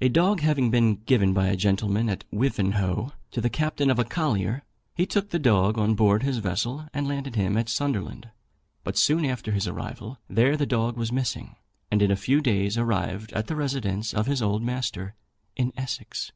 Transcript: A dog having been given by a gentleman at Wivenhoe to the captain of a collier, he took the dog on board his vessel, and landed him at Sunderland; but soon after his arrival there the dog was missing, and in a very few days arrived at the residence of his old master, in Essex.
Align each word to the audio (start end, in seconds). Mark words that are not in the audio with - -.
A 0.00 0.08
dog 0.08 0.38
having 0.38 0.70
been 0.70 0.94
given 1.02 1.32
by 1.34 1.48
a 1.48 1.56
gentleman 1.56 2.08
at 2.08 2.22
Wivenhoe 2.30 3.10
to 3.32 3.40
the 3.40 3.50
captain 3.50 3.90
of 3.90 3.98
a 3.98 4.04
collier, 4.04 4.62
he 4.94 5.04
took 5.04 5.30
the 5.30 5.38
dog 5.40 5.76
on 5.76 5.96
board 5.96 6.22
his 6.22 6.38
vessel, 6.38 6.86
and 6.94 7.08
landed 7.08 7.34
him 7.34 7.56
at 7.56 7.68
Sunderland; 7.68 8.30
but 8.84 8.96
soon 8.96 9.24
after 9.24 9.50
his 9.50 9.66
arrival 9.66 10.18
there 10.28 10.56
the 10.56 10.64
dog 10.64 10.96
was 10.96 11.10
missing, 11.10 11.56
and 11.90 12.02
in 12.02 12.12
a 12.12 12.14
very 12.14 12.22
few 12.22 12.40
days 12.40 12.78
arrived 12.78 13.32
at 13.32 13.48
the 13.48 13.56
residence 13.56 14.14
of 14.14 14.26
his 14.26 14.40
old 14.40 14.62
master, 14.62 15.16
in 15.56 15.72
Essex. 15.76 16.30